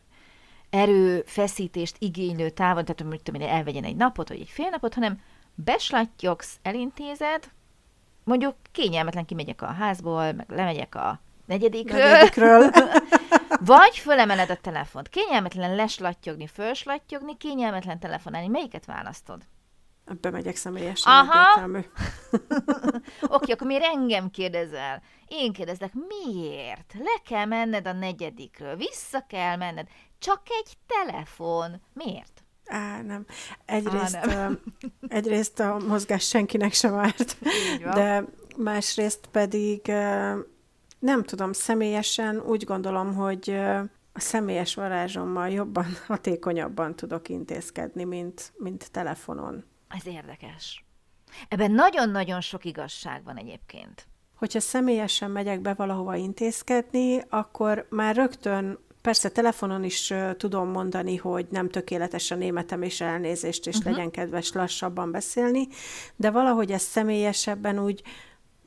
erőfeszítést 0.71 1.97
igénylő 1.99 2.50
távon, 2.50 2.85
tehát 2.85 3.21
hogy 3.31 3.40
elvegyen 3.40 3.85
egy 3.85 3.97
napot, 3.97 4.28
vagy 4.28 4.40
egy 4.40 4.49
fél 4.49 4.69
napot, 4.69 4.95
hanem 4.95 5.21
beslattyogsz, 5.54 6.58
elintézed, 6.62 7.50
mondjuk 8.25 8.54
kényelmetlen 8.73 9.25
kimegyek 9.25 9.62
a 9.62 9.66
házból, 9.66 10.32
meg 10.32 10.50
lemegyek 10.50 10.94
a 10.94 11.20
negyedikről, 11.46 11.99
negyedikről. 11.99 12.70
vagy 13.75 13.99
fölemeled 13.99 14.50
a 14.50 14.56
telefont. 14.56 15.08
Kényelmetlen 15.08 15.75
leslattyogni, 15.75 16.46
fölslattyogni, 16.46 17.37
kényelmetlen 17.37 17.99
telefonálni. 17.99 18.49
Melyiket 18.49 18.84
választod? 18.84 19.42
Bemegyek 20.20 20.56
személyesen. 20.56 21.12
Aha. 21.12 21.68
Oké, 23.37 23.52
akkor 23.52 23.66
miért 23.66 23.84
engem 23.84 24.30
kérdezel? 24.30 25.02
Én 25.26 25.52
kérdezek, 25.52 25.92
miért? 25.92 26.94
Le 26.99 27.20
kell 27.25 27.44
menned 27.44 27.87
a 27.87 27.92
negyedikről, 27.92 28.76
vissza 28.76 29.25
kell 29.28 29.56
menned. 29.56 29.88
Csak 30.18 30.40
egy 30.44 30.73
telefon. 30.87 31.80
Miért? 31.92 32.34
Á, 32.66 33.02
nem. 33.02 33.25
Egyrészt, 33.64 34.16
Á, 34.16 34.26
nem. 34.26 34.61
Uh, 34.83 34.90
egyrészt 35.09 35.61
a 35.61 35.78
mozgás 35.88 36.28
senkinek 36.28 36.73
sem 36.73 36.94
árt, 36.94 37.37
de 37.94 38.25
másrészt 38.56 39.26
pedig 39.30 39.80
uh, 39.88 40.38
nem 40.99 41.23
tudom, 41.23 41.52
személyesen 41.52 42.40
úgy 42.40 42.64
gondolom, 42.64 43.14
hogy 43.14 43.49
uh, 43.49 43.80
a 44.12 44.21
személyes 44.21 44.75
varázsommal 44.75 45.49
jobban, 45.49 45.87
hatékonyabban 46.06 46.97
tudok 46.97 47.28
intézkedni, 47.28 48.04
mint, 48.04 48.52
mint 48.56 48.90
telefonon. 48.90 49.64
Ez 49.88 50.06
érdekes. 50.06 50.85
Ebben 51.49 51.71
nagyon-nagyon 51.71 52.40
sok 52.40 52.64
igazság 52.64 53.25
van 53.25 53.37
egyébként. 53.37 54.06
Hogyha 54.37 54.61
személyesen 54.61 55.30
megyek 55.30 55.61
be 55.61 55.75
valahova 55.75 56.16
intézkedni, 56.16 57.21
akkor 57.28 57.87
már 57.90 58.16
rögtön 58.16 58.78
Persze 59.04 59.28
telefonon 59.28 59.84
is 59.84 60.11
uh, 60.11 60.37
tudom 60.37 60.68
mondani, 60.68 61.16
hogy 61.16 61.46
nem 61.50 61.68
tökéletes 61.68 62.30
a 62.30 62.34
németem, 62.34 62.82
és 62.82 63.00
elnézést, 63.00 63.66
és 63.66 63.76
uh-huh. 63.76 63.92
legyen 63.92 64.11
kedves 64.11 64.52
lassabban 64.52 65.11
beszélni, 65.11 65.68
de 66.16 66.30
valahogy 66.30 66.70
ez 66.70 66.82
személyesebben 66.82 67.84
úgy, 67.84 68.02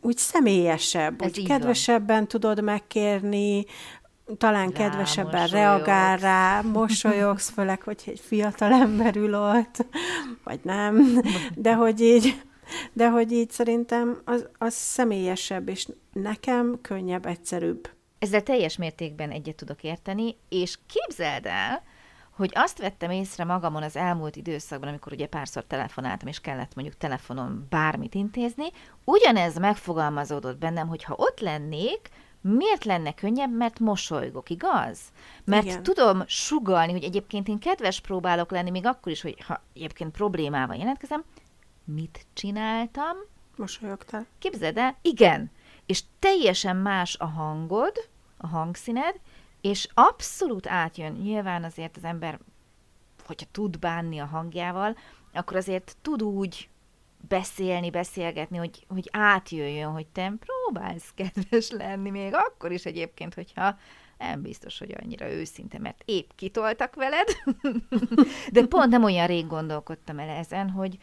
úgy 0.01 0.17
személyesebb, 0.17 1.21
ez 1.21 1.37
úgy 1.37 1.47
kedvesebben 1.47 2.17
van. 2.17 2.27
tudod 2.27 2.63
megkérni, 2.63 3.65
talán 4.37 4.69
rá, 4.69 4.73
kedvesebben 4.73 5.41
mosolyogsz. 5.41 5.51
reagál 5.51 6.17
rá, 6.17 6.61
mosolyogsz, 6.61 7.49
főleg, 7.49 7.81
hogy 7.81 8.01
egy 8.05 8.19
fiatal 8.19 8.73
ember 8.73 9.15
ül 9.15 9.35
ott, 9.35 9.85
vagy 10.43 10.59
nem, 10.63 11.21
de 11.55 11.73
hogy 11.73 12.01
így, 12.01 12.41
de 12.93 13.09
hogy 13.09 13.31
így 13.31 13.49
szerintem 13.51 14.21
az, 14.25 14.47
az 14.57 14.73
személyesebb, 14.73 15.69
és 15.69 15.87
nekem 16.13 16.79
könnyebb, 16.81 17.25
egyszerűbb. 17.25 17.95
Ezzel 18.19 18.43
teljes 18.43 18.77
mértékben 18.77 19.31
egyet 19.31 19.55
tudok 19.55 19.83
érteni, 19.83 20.35
és 20.49 20.77
képzeld 20.87 21.45
el, 21.45 21.83
hogy 22.37 22.51
azt 22.53 22.77
vettem 22.77 23.11
észre 23.11 23.43
magamon 23.43 23.83
az 23.83 23.95
elmúlt 23.95 24.35
időszakban, 24.35 24.89
amikor 24.89 25.13
ugye 25.13 25.27
párszor 25.27 25.63
telefonáltam, 25.63 26.27
és 26.27 26.39
kellett 26.39 26.75
mondjuk 26.75 26.97
telefonon 26.97 27.67
bármit 27.69 28.13
intézni, 28.13 28.65
ugyanez 29.03 29.57
megfogalmazódott 29.57 30.57
bennem, 30.57 30.87
hogy 30.87 31.03
ha 31.03 31.13
ott 31.17 31.39
lennék, 31.39 32.09
miért 32.41 32.85
lenne 32.85 33.13
könnyebb, 33.13 33.55
mert 33.55 33.79
mosolygok, 33.79 34.49
igaz? 34.49 34.99
Mert 35.43 35.65
Igen. 35.65 35.83
tudom 35.83 36.23
sugalni, 36.27 36.91
hogy 36.91 37.03
egyébként 37.03 37.47
én 37.47 37.59
kedves 37.59 37.99
próbálok 37.99 38.51
lenni, 38.51 38.69
még 38.69 38.85
akkor 38.85 39.11
is, 39.11 39.21
hogy 39.21 39.43
ha 39.47 39.61
egyébként 39.73 40.11
problémával 40.11 40.75
jelentkezem, 40.75 41.23
mit 41.83 42.25
csináltam? 42.33 43.17
Mosolyogtál. 43.55 44.25
Képzeld 44.39 44.77
el, 44.77 44.97
igen, 45.01 45.51
és 45.87 46.03
teljesen 46.19 46.75
más 46.75 47.17
a 47.17 47.25
hangod, 47.25 48.09
a 48.37 48.47
hangszíned, 48.47 49.19
és 49.61 49.87
abszolút 49.93 50.67
átjön. 50.67 51.11
Nyilván 51.11 51.63
azért 51.63 51.97
az 51.97 52.03
ember, 52.03 52.39
hogyha 53.25 53.47
tud 53.51 53.79
bánni 53.79 54.19
a 54.19 54.25
hangjával, 54.25 54.97
akkor 55.33 55.57
azért 55.57 55.95
tud 56.01 56.23
úgy 56.23 56.69
beszélni, 57.27 57.89
beszélgetni, 57.89 58.57
hogy, 58.57 58.85
hogy 58.87 59.09
átjöjjön, 59.11 59.91
hogy 59.91 60.07
te 60.07 60.33
próbálsz 60.39 61.11
kedves 61.15 61.69
lenni, 61.69 62.09
még 62.09 62.33
akkor 62.33 62.71
is 62.71 62.85
egyébként, 62.85 63.33
hogyha 63.33 63.77
nem 64.17 64.41
biztos, 64.41 64.79
hogy 64.79 64.95
annyira 65.01 65.31
őszinte, 65.31 65.79
mert 65.79 66.01
épp 66.05 66.29
kitoltak 66.35 66.95
veled, 66.95 67.27
de 68.51 68.65
pont 68.65 68.89
nem 68.89 69.03
olyan 69.03 69.27
rég 69.27 69.47
gondolkodtam 69.47 70.19
el 70.19 70.29
ezen, 70.29 70.69
hogy, 70.69 70.97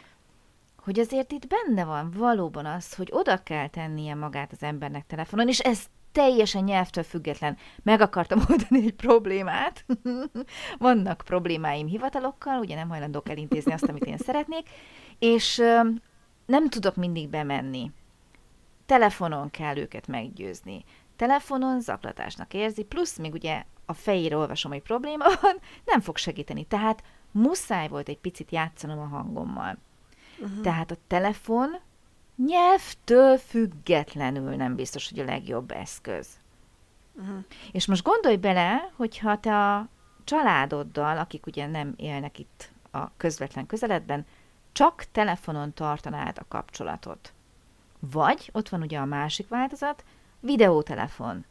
hogy 0.85 0.99
azért 0.99 1.33
itt 1.33 1.47
benne 1.47 1.85
van 1.85 2.11
valóban 2.11 2.67
az, 2.67 2.95
hogy 2.95 3.09
oda 3.13 3.43
kell 3.43 3.69
tennie 3.69 4.15
magát 4.15 4.53
az 4.53 4.63
embernek 4.63 5.07
telefonon, 5.07 5.49
és 5.49 5.59
ez 5.59 5.87
teljesen 6.13 6.65
nyelvtől 6.65 7.05
független. 7.05 7.57
Meg 7.83 8.01
akartam 8.01 8.39
oldani 8.51 8.87
egy 8.87 8.95
problémát. 8.95 9.85
Vannak 10.79 11.23
problémáim 11.25 11.87
hivatalokkal, 11.87 12.59
ugye 12.59 12.75
nem 12.75 12.89
hajlandók 12.89 13.29
elintézni 13.29 13.73
azt, 13.73 13.85
amit 13.85 14.05
én 14.05 14.17
szeretnék, 14.17 14.69
és 15.19 15.63
nem 16.47 16.69
tudok 16.69 16.97
mindig 16.97 17.29
bemenni. 17.29 17.91
Telefonon 18.87 19.51
kell 19.51 19.77
őket 19.77 20.07
meggyőzni. 20.07 20.85
Telefonon 21.17 21.81
zaklatásnak 21.81 22.55
érzi, 22.55 22.83
plusz 22.83 23.19
még 23.19 23.33
ugye 23.33 23.65
a 23.87 23.93
fejére 23.93 24.37
olvasom, 24.37 24.73
hogy 24.73 24.83
probléma 24.83 25.25
van, 25.41 25.57
nem 25.85 26.01
fog 26.01 26.17
segíteni. 26.17 26.65
Tehát 26.65 27.03
muszáj 27.31 27.89
volt 27.89 28.09
egy 28.09 28.19
picit 28.19 28.51
játszanom 28.51 28.99
a 28.99 29.17
hangommal. 29.17 29.79
Uh-huh. 30.39 30.61
Tehát 30.61 30.91
a 30.91 30.97
telefon 31.07 31.79
nyelvtől 32.37 33.39
függetlenül 33.39 34.55
nem 34.55 34.75
biztos, 34.75 35.09
hogy 35.09 35.19
a 35.19 35.25
legjobb 35.25 35.71
eszköz. 35.71 36.29
Uh-huh. 37.15 37.45
És 37.73 37.87
most 37.87 38.03
gondolj 38.03 38.37
bele, 38.37 38.91
hogyha 38.97 39.41
te 39.41 39.73
a 39.73 39.89
családoddal, 40.25 41.19
akik 41.19 41.47
ugye 41.47 41.67
nem 41.67 41.95
élnek 41.97 42.39
itt 42.39 42.71
a 42.91 43.17
közvetlen 43.17 43.67
közeledben, 43.67 44.27
csak 44.73 45.05
telefonon 45.13 45.73
tartanád 45.73 46.39
a 46.39 46.49
kapcsolatot. 46.49 47.33
Vagy, 47.99 48.51
ott 48.53 48.69
van 48.69 48.83
ugye 48.83 48.99
a 48.99 49.05
másik 49.05 49.49
változat, 49.49 50.05
videótelefon. 50.41 51.45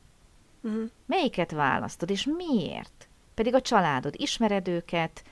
Uh-huh. 0.61 0.89
Melyiket 1.05 1.51
választod, 1.51 2.09
és 2.09 2.29
miért? 2.37 3.07
Pedig 3.33 3.53
a 3.53 3.61
családod, 3.61 4.13
ismered 4.17 4.67
őket, 4.67 5.23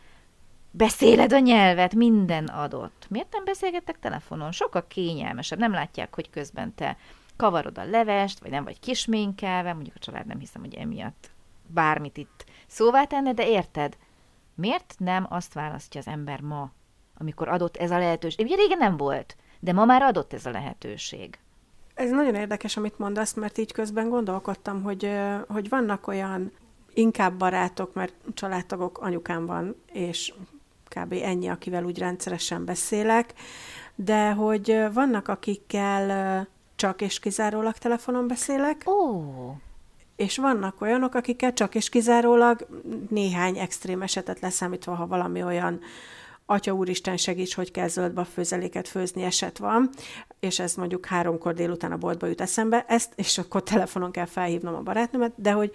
beszéled 0.72 1.34
a 1.34 1.40
nyelvet, 1.40 1.96
minden 1.96 2.46
adott. 2.46 3.06
Miért 3.10 3.32
nem 3.32 3.44
beszélgettek 3.44 4.00
telefonon? 4.00 4.52
Sokkal 4.52 4.88
kényelmesebb. 4.88 5.60
Nem 5.60 5.72
látják, 5.72 6.16
hogy 6.16 6.30
közben 6.30 6.76
te 6.76 6.98
kavarod 7.36 7.78
a 7.78 7.86
levest, 7.86 8.40
vagy 8.40 8.52
nem 8.52 8.64
vagy 8.64 8.80
kisménkelve, 8.80 9.74
mondjuk 9.74 9.96
a 9.96 10.00
család 10.00 10.26
nem 10.26 10.40
hiszem, 10.40 10.62
hogy 10.62 10.74
emiatt 10.74 11.30
bármit 11.68 12.18
itt 12.18 12.46
szóvá 12.68 13.06
tenne, 13.06 13.34
de 13.34 13.48
érted? 13.48 13.98
Miért 14.56 14.96
nem 14.98 15.26
azt 15.30 15.54
választja 15.54 16.00
az 16.00 16.08
ember 16.08 16.42
ma, 16.42 16.72
amikor 17.18 17.48
adott 17.48 17.78
ez 17.78 17.92
a 17.92 17.98
lehetőség? 17.98 18.46
Ugye 18.46 18.56
régen 18.56 18.78
nem 18.78 18.98
volt, 18.98 19.36
de 19.60 19.74
ma 19.74 19.86
már 19.86 20.02
adott 20.02 20.34
ez 20.34 20.46
a 20.46 20.52
lehetőség. 20.52 21.40
Ez 21.94 22.10
nagyon 22.10 22.36
érdekes, 22.36 22.78
amit 22.78 23.00
mondasz, 23.00 23.34
mert 23.34 23.58
így 23.58 23.72
közben 23.72 24.10
gondolkodtam, 24.10 24.84
hogy, 24.84 25.12
hogy 25.48 25.70
vannak 25.70 26.08
olyan 26.08 26.52
inkább 26.94 27.34
barátok, 27.34 27.94
mert 27.94 28.14
családtagok, 28.34 28.98
anyukám 28.98 29.46
van, 29.46 29.76
és 29.92 30.34
kb. 30.96 31.14
ennyi, 31.14 31.48
akivel 31.48 31.84
úgy 31.84 31.98
rendszeresen 32.00 32.66
beszélek, 32.66 33.34
de 33.96 34.32
hogy 34.32 34.84
vannak, 34.94 35.28
akikkel 35.28 36.48
csak 36.76 37.02
és 37.02 37.20
kizárólag 37.20 37.74
telefonon 37.74 38.28
beszélek. 38.28 38.84
Ó. 38.86 38.92
Oh. 38.92 39.56
És 40.16 40.38
vannak 40.38 40.82
olyanok, 40.82 41.16
akikkel 41.16 41.54
csak 41.54 41.76
és 41.76 41.90
kizárólag 41.90 42.68
néhány 43.10 43.58
extrém 43.58 44.02
esetet 44.02 44.40
leszámítva, 44.40 44.96
ha 44.96 45.08
valami 45.08 45.44
olyan 45.44 45.80
Atya 46.46 46.72
úristen 46.72 47.18
segíts, 47.18 47.56
hogy 47.56 47.72
kell 47.72 47.88
zöldbe 47.88 48.24
főzeléket 48.24 48.88
főzni 48.88 49.24
eset 49.24 49.58
van, 49.58 49.90
és 50.40 50.60
ez 50.60 50.76
mondjuk 50.76 51.06
háromkor 51.06 51.54
délután 51.54 51.92
a 51.92 51.98
boltba 51.98 52.28
jut 52.28 52.42
eszembe, 52.42 52.86
ezt, 52.88 53.14
és 53.16 53.38
akkor 53.38 53.64
telefonon 53.64 54.12
kell 54.12 54.26
felhívnom 54.26 54.76
a 54.76 54.82
barátnőmet, 54.82 55.32
de 55.36 55.52
hogy 55.52 55.72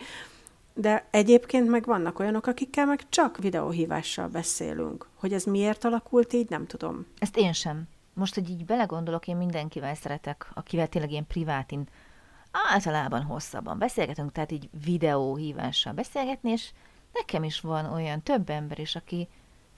de 0.78 1.06
egyébként 1.10 1.68
meg 1.68 1.84
vannak 1.84 2.18
olyanok, 2.18 2.46
akikkel 2.46 2.86
meg 2.86 3.08
csak 3.08 3.38
videóhívással 3.38 4.28
beszélünk. 4.28 5.08
Hogy 5.14 5.32
ez 5.32 5.44
miért 5.44 5.84
alakult 5.84 6.32
így, 6.32 6.48
nem 6.48 6.66
tudom. 6.66 7.06
Ezt 7.18 7.36
én 7.36 7.52
sem. 7.52 7.88
Most, 8.14 8.34
hogy 8.34 8.50
így 8.50 8.64
belegondolok, 8.64 9.28
én 9.28 9.36
mindenkivel 9.36 9.94
szeretek, 9.94 10.50
akivel 10.54 10.86
tényleg 10.86 11.10
ilyen 11.10 11.26
privátin 11.26 11.88
általában 12.50 13.22
hosszabban 13.22 13.78
beszélgetünk, 13.78 14.32
tehát 14.32 14.52
így 14.52 14.68
videóhívással 14.84 15.92
beszélgetni, 15.92 16.50
és 16.50 16.70
nekem 17.12 17.44
is 17.44 17.60
van 17.60 17.92
olyan 17.92 18.22
több 18.22 18.50
ember 18.50 18.78
is, 18.78 18.96
aki 18.96 19.28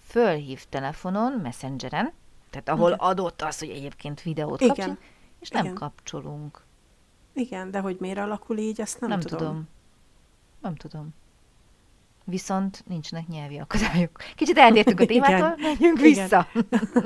fölhív 0.07 0.65
telefonon, 0.69 1.33
messengeren, 1.33 2.13
tehát 2.51 2.69
ahol 2.69 2.89
Igen. 2.89 2.99
adott 2.99 3.43
az, 3.43 3.59
hogy 3.59 3.71
egyébként 3.71 4.23
videót 4.23 4.59
kapcsolunk, 4.59 5.01
és 5.41 5.49
nem 5.49 5.65
Igen. 5.65 5.75
kapcsolunk. 5.75 6.63
Igen, 7.33 7.71
de 7.71 7.79
hogy 7.79 7.97
miért 8.01 8.19
alakul 8.19 8.59
így, 8.59 8.81
azt 8.81 9.01
nem, 9.01 9.09
nem 9.11 9.21
tudom. 9.21 9.39
tudom. 9.39 9.69
Nem 10.61 10.75
tudom. 10.75 11.09
viszont 12.25 12.85
nincsenek 12.87 13.27
nyelvi 13.27 13.59
akadályok. 13.59 14.17
Kicsit 14.35 14.59
eltértünk 14.59 15.01
a 15.01 15.07
témától, 15.13 15.55
menjünk 15.57 15.99
vissza. 15.99 16.47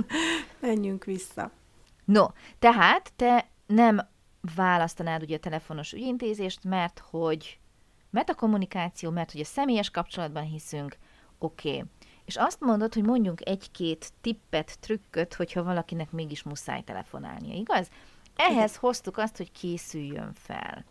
menjünk 0.61 1.05
vissza. 1.05 1.51
No, 2.05 2.27
tehát 2.59 3.13
te 3.17 3.49
nem 3.67 4.09
választanád 4.55 5.23
ugye 5.23 5.37
a 5.37 5.41
telefonos 5.41 5.93
ügyintézést, 5.93 6.65
mert 6.65 7.03
hogy 7.11 7.61
mert 8.11 8.31
a 8.31 8.35
kommunikáció, 8.35 9.11
mert 9.11 9.33
hogy 9.33 9.41
a 9.41 9.45
személyes 9.45 9.91
kapcsolatban 9.91 10.43
hiszünk, 10.43 10.97
oké. 11.39 11.69
Okay. 11.69 11.85
És 12.25 12.37
azt 12.37 12.61
mondod, 12.61 12.95
hogy 12.95 13.05
mondjunk 13.05 13.41
egy-két 13.49 14.13
tippet, 14.21 14.81
trükköt, 14.81 15.35
hogyha 15.35 15.63
valakinek 15.63 16.11
mégis 16.11 16.43
muszáj 16.43 16.83
telefonálnia, 16.83 17.55
igaz? 17.55 17.89
Ehhez 18.37 18.77
hoztuk 18.77 19.17
azt, 19.17 19.37
hogy 19.37 19.53
készüljön 19.53 20.33
fel. 20.35 20.85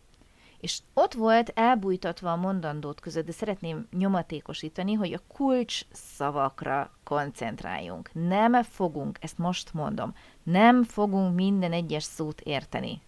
És 0.62 0.80
ott 0.94 1.14
volt 1.14 1.52
elbújtatva 1.56 2.32
a 2.32 2.36
mondandót 2.36 3.00
között, 3.00 3.26
de 3.26 3.32
szeretném 3.32 3.88
nyomatékosítani, 3.92 4.94
hogy 4.94 5.14
a 5.14 5.22
kulcs 5.28 5.82
szavakra 5.92 6.92
koncentráljunk. 7.04 8.10
Nem 8.14 8.64
fogunk, 8.64 9.18
ezt 9.22 9.38
most 9.38 9.74
mondom, 9.74 10.14
nem 10.44 10.84
fogunk 10.84 11.36
minden 11.36 11.72
egyes 11.72 12.04
szót 12.04 12.42
érteni. 12.42 13.02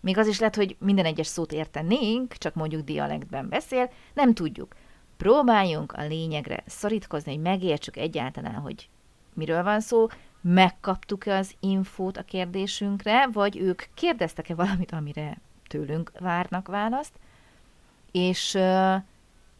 Még 0.00 0.18
az 0.18 0.26
is 0.26 0.38
lehet, 0.38 0.56
hogy 0.56 0.76
minden 0.78 1.04
egyes 1.04 1.26
szót 1.26 1.52
értenénk, 1.52 2.32
csak 2.32 2.54
mondjuk 2.54 2.84
dialektben 2.84 3.48
beszél, 3.48 3.90
nem 4.14 4.34
tudjuk. 4.34 4.74
Próbáljunk 5.16 5.92
a 5.92 6.06
lényegre 6.06 6.62
szorítkozni, 6.66 7.32
hogy 7.32 7.42
megértsük 7.42 7.96
egyáltalán, 7.96 8.54
hogy 8.54 8.88
miről 9.34 9.62
van 9.62 9.80
szó, 9.80 10.06
megkaptuk-e 10.40 11.36
az 11.36 11.54
infót 11.60 12.16
a 12.16 12.22
kérdésünkre, 12.22 13.26
vagy 13.32 13.56
ők 13.56 13.82
kérdeztek-e 13.94 14.54
valamit, 14.54 14.92
amire 14.92 15.40
tőlünk 15.72 16.12
várnak 16.18 16.68
választ, 16.68 17.12
és 18.10 18.52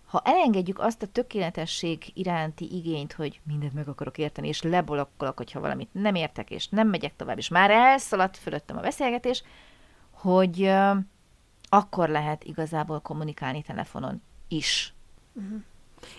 ha 0.06 0.20
elengedjük 0.24 0.78
azt 0.78 1.02
a 1.02 1.06
tökéletesség 1.06 2.10
iránti 2.14 2.76
igényt, 2.76 3.12
hogy 3.12 3.40
mindent 3.42 3.74
meg 3.74 3.88
akarok 3.88 4.18
érteni, 4.18 4.48
és 4.48 4.62
lebolokkolok, 4.62 5.36
hogyha 5.36 5.60
valamit 5.60 5.88
nem 5.92 6.14
értek, 6.14 6.50
és 6.50 6.68
nem 6.68 6.88
megyek 6.88 7.16
tovább, 7.16 7.38
és 7.38 7.48
már 7.48 7.70
elszaladt 7.70 8.36
fölöttem 8.36 8.76
a 8.76 8.80
beszélgetés, 8.80 9.42
hogy 10.10 10.72
akkor 11.68 12.08
lehet 12.08 12.44
igazából 12.44 13.00
kommunikálni 13.00 13.62
telefonon 13.62 14.22
is. 14.48 14.94
Uh-huh. 15.32 15.62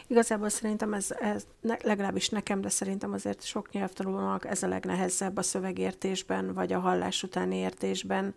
Igazából 0.07 0.49
szerintem 0.49 0.93
ez, 0.93 1.11
ez 1.19 1.47
ne, 1.61 1.75
legalábbis 1.83 2.29
nekem, 2.29 2.61
de 2.61 2.69
szerintem 2.69 3.13
azért 3.13 3.43
sok 3.43 3.71
nyelvtanulónak 3.71 4.45
ez 4.45 4.63
a 4.63 4.67
legnehezebb 4.67 5.37
a 5.37 5.41
szövegértésben, 5.41 6.53
vagy 6.53 6.73
a 6.73 6.79
hallás 6.79 7.23
utáni 7.23 7.55
értésben, 7.55 8.35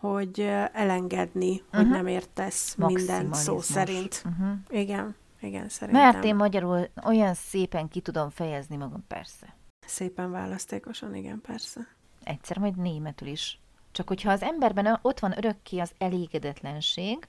hogy 0.00 0.40
elengedni, 0.72 1.50
uh-huh. 1.50 1.80
hogy 1.80 1.88
nem 1.88 2.06
értesz 2.06 2.74
minden 2.74 3.32
szó 3.32 3.60
szerint. 3.60 4.22
Uh-huh. 4.26 4.58
Igen, 4.68 5.14
igen, 5.40 5.68
szerintem. 5.68 6.02
Mert 6.02 6.24
én 6.24 6.34
magyarul 6.34 6.88
olyan 7.04 7.34
szépen 7.34 7.88
ki 7.88 8.00
tudom 8.00 8.30
fejezni 8.30 8.76
magam, 8.76 9.04
persze. 9.06 9.54
Szépen 9.86 10.30
választékosan, 10.30 11.14
igen, 11.14 11.40
persze. 11.40 11.86
Egyszer 12.24 12.58
majd 12.58 12.76
németül 12.76 13.28
is. 13.28 13.60
Csak 13.92 14.08
hogyha 14.08 14.30
az 14.30 14.42
emberben 14.42 14.98
ott 15.02 15.18
van 15.18 15.36
örökké 15.36 15.78
az 15.78 15.92
elégedetlenség, 15.98 17.26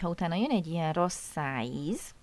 ha 0.00 0.08
utána 0.08 0.34
jön 0.34 0.50
egy 0.50 0.66
ilyen 0.66 0.92
rossz 0.92 1.30
szájíz, 1.32 2.14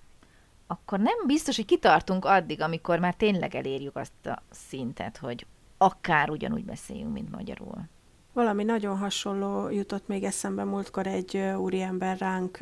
akkor 0.67 0.99
nem 0.99 1.17
biztos, 1.25 1.55
hogy 1.55 1.65
kitartunk 1.65 2.25
addig, 2.25 2.61
amikor 2.61 2.99
már 2.99 3.13
tényleg 3.13 3.55
elérjük 3.55 3.95
azt 3.95 4.25
a 4.25 4.41
szintet, 4.49 5.17
hogy 5.17 5.45
akár 5.77 6.29
ugyanúgy 6.29 6.65
beszéljünk, 6.65 7.13
mint 7.13 7.31
magyarul. 7.31 7.87
Valami 8.33 8.63
nagyon 8.63 8.97
hasonló 8.97 9.69
jutott 9.69 10.07
még 10.07 10.23
eszembe 10.23 10.63
múltkor 10.63 11.07
egy 11.07 11.37
úriember 11.57 12.17
ránk 12.17 12.57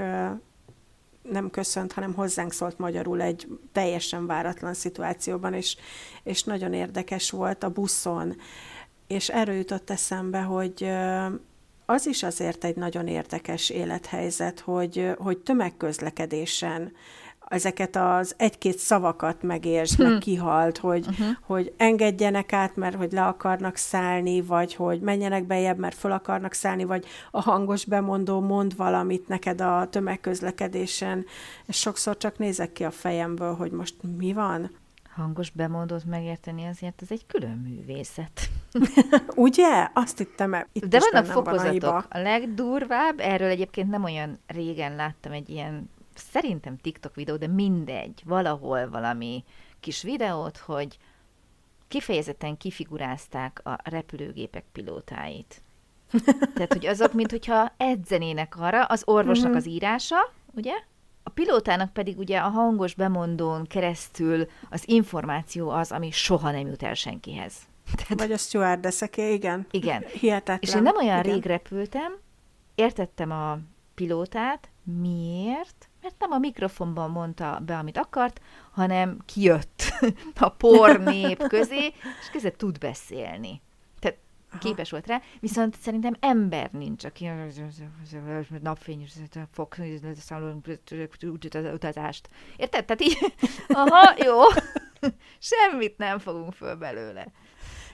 nem 1.22 1.50
köszönt, 1.52 1.92
hanem 1.92 2.14
hozzánk 2.14 2.52
szólt 2.52 2.78
magyarul 2.78 3.22
egy 3.22 3.48
teljesen 3.72 4.26
váratlan 4.26 4.74
szituációban, 4.74 5.54
és, 5.54 5.78
és 6.24 6.44
nagyon 6.44 6.74
érdekes 6.74 7.30
volt 7.30 7.64
a 7.64 7.70
buszon. 7.70 8.36
És 9.08 9.30
erről 9.30 9.56
jutott 9.56 9.90
eszembe, 9.90 10.40
hogy 10.40 10.90
az 11.86 12.06
is 12.08 12.24
azért 12.24 12.64
egy 12.64 12.76
nagyon 12.76 13.08
érdekes 13.08 13.70
élethelyzet, 13.70 14.60
hogy, 14.60 15.12
hogy 15.18 15.38
tömegközlekedésen 15.38 16.92
ezeket 17.52 17.96
az 17.96 18.34
egy-két 18.38 18.78
szavakat 18.78 19.44
megértsd, 19.44 19.96
hmm. 19.96 20.10
meg 20.10 20.20
kihalt, 20.20 20.78
hogy, 20.78 21.08
uh-huh. 21.08 21.28
hogy 21.42 21.74
engedjenek 21.78 22.54
át, 22.54 22.76
mert 22.76 22.96
hogy 22.96 23.12
le 23.12 23.24
akarnak 23.26 23.76
szállni, 23.76 24.42
vagy 24.42 24.76
hogy 24.76 25.00
menjenek 25.00 25.44
bejebb, 25.44 25.78
mert 25.78 25.96
föl 25.96 26.12
akarnak 26.12 26.54
szállni, 26.54 26.84
vagy 26.84 27.06
a 27.32 27.42
hangos 27.42 27.86
bemondó 27.86 28.40
mond 28.40 28.76
valamit 28.76 29.28
neked 29.28 29.62
a 29.62 29.88
tömegközlekedésen, 29.90 31.26
és 31.66 31.78
sokszor 31.78 32.18
csak 32.18 32.38
nézek 32.38 32.74
ki 32.74 32.84
a 32.84 32.92
fejemből, 32.92 33.56
hogy 33.56 33.72
most 33.72 33.96
mi 34.18 34.34
van? 34.34 34.72
Hangos 35.16 35.50
bemondót 35.50 36.06
megérteni 36.06 36.66
azért 36.66 37.02
ez 37.02 37.08
egy 37.12 37.26
külön 37.28 37.58
művészet. 37.68 38.50
Ugye? 39.36 39.90
Azt 39.94 40.18
hittem, 40.18 40.66
itt 40.74 40.86
De 40.86 41.00
vannak 41.12 41.32
fokozatok. 41.32 41.82
Van 41.82 42.06
a, 42.10 42.18
a 42.18 42.22
legdurvább, 42.22 43.20
erről 43.20 43.50
egyébként 43.50 43.90
nem 43.90 44.04
olyan 44.04 44.40
régen 44.48 44.96
láttam 44.96 45.32
egy 45.32 45.50
ilyen 45.50 45.90
szerintem 46.16 46.78
TikTok 46.78 47.16
videó, 47.16 47.36
de 47.36 47.48
mindegy, 47.48 48.22
valahol 48.26 48.90
valami 48.90 49.44
kis 49.80 50.02
videót, 50.02 50.58
hogy 50.58 50.98
kifejezetten 51.88 52.58
kifigurázták 52.58 53.62
a 53.64 53.78
repülőgépek 53.84 54.64
pilótáit. 54.72 55.62
Tehát, 56.54 56.74
hogy 56.74 56.86
azok, 56.86 57.14
mint 57.14 57.32
hogyha 57.32 57.72
edzenének 57.78 58.60
arra, 58.60 58.84
az 58.84 59.02
orvosnak 59.06 59.48
mhm. 59.48 59.58
az 59.58 59.68
írása, 59.68 60.34
ugye? 60.56 60.74
A 61.24 61.30
pilótának 61.30 61.94
pedig 61.94 62.18
ugye 62.18 62.38
a 62.38 62.50
hangos 62.50 62.94
bemondón 62.94 63.66
keresztül 63.68 64.48
az 64.70 64.84
információ 64.86 65.70
az, 65.70 65.92
ami 65.92 66.12
soha 66.12 66.52
nem 66.52 66.68
jut 66.68 66.84
el 66.84 66.94
senkihez. 66.94 67.54
Tehát, 67.96 68.20
Vagy 68.20 68.32
a 68.32 68.38
stewardesseké, 68.38 69.34
igen. 69.34 69.66
Igen. 69.72 70.04
Hihetetlen. 70.20 70.60
És 70.62 70.74
én 70.74 70.82
nem 70.82 70.96
olyan 70.96 71.20
igen. 71.24 71.34
rég 71.34 71.46
repültem, 71.46 72.18
értettem 72.76 73.32
a 73.32 73.60
pilótát, 73.96 74.70
miért? 74.84 75.90
Mert 76.02 76.16
nem 76.20 76.32
a 76.32 76.38
mikrofonban 76.38 77.10
mondta 77.10 77.62
be, 77.66 77.78
amit 77.78 77.98
akart, 77.98 78.42
hanem 78.72 79.18
kijött 79.26 79.94
a 80.40 80.50
pornép 80.50 81.48
közé, 81.48 81.86
és 82.22 82.30
között 82.32 82.58
tud 82.58 82.78
beszélni. 82.78 83.62
Tehát 84.00 84.18
Aha. 84.50 84.60
képes 84.60 84.92
volt 84.92 85.08
rá, 85.08 85.22
viszont 85.40 85.76
szerintem 85.80 86.16
ember 86.20 86.72
nincs, 86.72 87.06
aki 87.06 87.30
napfényes 88.62 89.14
fog 89.52 89.76
utazást. 91.74 92.30
Érted? 92.58 92.86
Tehát 92.86 93.02
így, 93.02 93.18
aha, 93.68 94.14
jó, 94.26 94.40
semmit 95.40 95.98
nem 95.98 96.20
fogunk 96.20 96.54
föl 96.54 96.76
belőle. 96.76 97.28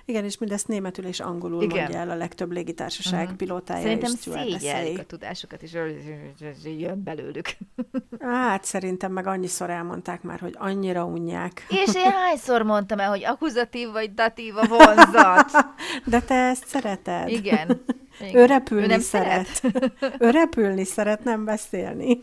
Igen, 0.09 0.23
és 0.23 0.37
mindezt 0.37 0.67
németül 0.67 1.05
és 1.05 1.19
angolul 1.19 1.63
Igen. 1.63 1.77
mondja 1.77 1.99
el 1.99 2.09
a 2.09 2.15
legtöbb 2.15 2.51
légitársaság 2.51 3.21
uh-huh. 3.21 3.37
pilótája 3.37 3.81
Szerintem 3.81 4.11
és 4.13 4.19
szégyellik 4.19 4.99
a 4.99 5.03
tudásokat, 5.03 5.61
és 5.61 5.77
jön 6.63 7.03
belőlük. 7.03 7.57
Hát 8.19 8.63
szerintem 8.63 9.11
meg 9.11 9.27
annyiszor 9.27 9.69
elmondták 9.69 10.21
már, 10.21 10.39
hogy 10.39 10.55
annyira 10.57 11.05
unják. 11.05 11.65
És 11.69 11.95
én 11.95 12.11
hányszor 12.11 12.61
mondtam 12.61 12.99
el, 12.99 13.09
hogy 13.09 13.25
akuzatív 13.25 13.89
vagy 13.91 14.13
datív 14.13 14.57
a 14.57 14.67
vonzat? 14.67 15.51
De 16.05 16.21
te 16.21 16.35
ezt 16.35 16.67
szereted. 16.67 17.29
Igen. 17.29 17.67
Igen. 18.19 18.35
Ő 18.35 18.45
repülni 18.45 18.83
ő 18.83 18.87
nem 18.87 18.99
szeret. 18.99 19.47
szeret. 19.47 19.91
ő 20.23 20.29
repülni 20.29 20.83
szeret, 20.83 21.23
nem 21.23 21.45
beszélni. 21.45 22.19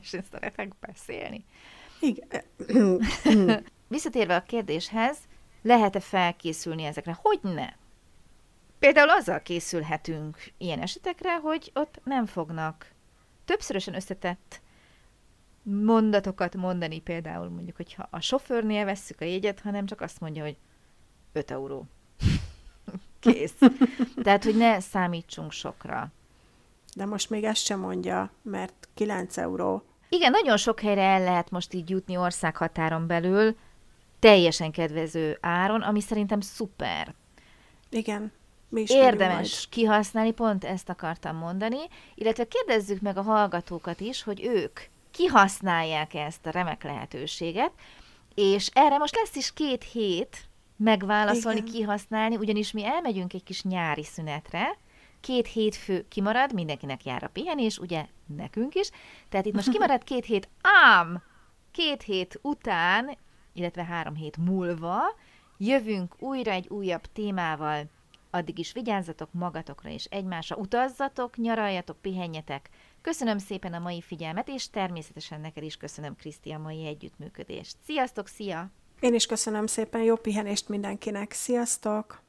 és 0.00 0.12
én 0.12 0.24
szeretek 0.32 0.72
beszélni. 0.80 1.44
Igen. 2.00 2.42
Visszatérve 3.88 4.34
a 4.34 4.42
kérdéshez, 4.42 5.16
lehet-e 5.64 6.00
felkészülni 6.00 6.84
ezekre? 6.84 7.18
Hogy 7.22 7.38
ne? 7.42 7.68
Például 8.78 9.10
azzal 9.10 9.42
készülhetünk 9.42 10.52
ilyen 10.58 10.80
esetekre, 10.80 11.36
hogy 11.36 11.70
ott 11.74 12.00
nem 12.04 12.26
fognak 12.26 12.92
többszörösen 13.44 13.94
összetett 13.94 14.60
mondatokat 15.62 16.56
mondani, 16.56 17.00
például 17.00 17.48
mondjuk, 17.48 17.76
hogyha 17.76 18.08
a 18.10 18.20
sofőrnél 18.20 18.84
vesszük 18.84 19.20
a 19.20 19.24
jegyet, 19.24 19.60
hanem 19.60 19.86
csak 19.86 20.00
azt 20.00 20.20
mondja, 20.20 20.42
hogy 20.42 20.56
5 21.32 21.50
euró. 21.50 21.84
Kész. 23.20 23.54
Tehát, 24.22 24.44
hogy 24.44 24.56
ne 24.56 24.80
számítsunk 24.80 25.52
sokra. 25.52 26.12
De 26.96 27.04
most 27.06 27.30
még 27.30 27.44
ezt 27.44 27.64
sem 27.64 27.80
mondja, 27.80 28.30
mert 28.42 28.88
9 28.94 29.36
euró. 29.36 29.82
Igen, 30.08 30.30
nagyon 30.30 30.56
sok 30.56 30.80
helyre 30.80 31.02
el 31.02 31.22
lehet 31.22 31.50
most 31.50 31.74
így 31.74 31.90
jutni 31.90 32.16
országhatáron 32.16 33.06
belül, 33.06 33.56
teljesen 34.24 34.70
kedvező 34.70 35.38
áron, 35.40 35.80
ami 35.80 36.00
szerintem 36.00 36.40
szuper. 36.40 37.14
Igen. 37.90 38.32
Mi 38.68 38.80
is 38.80 38.90
Érdemes 38.90 39.68
kihasználni, 39.70 40.32
pont 40.32 40.64
ezt 40.64 40.88
akartam 40.88 41.36
mondani, 41.36 41.78
illetve 42.14 42.44
kérdezzük 42.44 43.00
meg 43.00 43.16
a 43.16 43.22
hallgatókat 43.22 44.00
is, 44.00 44.22
hogy 44.22 44.44
ők 44.44 44.80
kihasználják 45.10 46.14
ezt 46.14 46.46
a 46.46 46.50
remek 46.50 46.82
lehetőséget, 46.82 47.70
és 48.34 48.70
erre 48.72 48.98
most 48.98 49.16
lesz 49.16 49.36
is 49.36 49.52
két 49.52 49.84
hét 49.84 50.48
megválaszolni, 50.76 51.58
Igen. 51.58 51.72
kihasználni, 51.72 52.36
ugyanis 52.36 52.72
mi 52.72 52.84
elmegyünk 52.84 53.32
egy 53.32 53.44
kis 53.44 53.62
nyári 53.62 54.04
szünetre, 54.04 54.76
két 55.20 55.46
hétfő 55.46 56.06
kimarad, 56.08 56.52
mindenkinek 56.52 57.04
jár 57.04 57.22
a 57.24 57.30
pihenés, 57.32 57.78
ugye 57.78 58.06
nekünk 58.36 58.74
is, 58.74 58.90
tehát 59.28 59.46
itt 59.46 59.54
most 59.54 59.70
kimarad 59.74 60.04
két 60.04 60.24
hét, 60.24 60.48
ám 60.62 61.22
két 61.70 62.02
hét 62.02 62.38
után, 62.42 63.16
illetve 63.54 63.84
három 63.84 64.14
hét 64.14 64.36
múlva 64.36 65.00
jövünk 65.58 66.14
újra 66.18 66.50
egy 66.50 66.68
újabb 66.68 67.06
témával. 67.12 67.84
Addig 68.30 68.58
is 68.58 68.72
vigyázzatok 68.72 69.28
magatokra 69.32 69.90
és 69.90 70.04
egymásra, 70.04 70.56
utazzatok, 70.56 71.36
nyaraljatok, 71.36 71.96
pihenjetek. 72.00 72.70
Köszönöm 73.00 73.38
szépen 73.38 73.72
a 73.74 73.78
mai 73.78 74.00
figyelmet, 74.00 74.48
és 74.48 74.70
természetesen 74.70 75.40
neked 75.40 75.62
is 75.62 75.76
köszönöm, 75.76 76.16
Kriszti, 76.16 76.50
a 76.50 76.58
mai 76.58 76.86
együttműködést. 76.86 77.76
Sziasztok, 77.84 78.28
szia! 78.28 78.70
Én 79.00 79.14
is 79.14 79.26
köszönöm 79.26 79.66
szépen, 79.66 80.02
jó 80.02 80.16
pihenést 80.16 80.68
mindenkinek. 80.68 81.32
Sziasztok! 81.32 82.22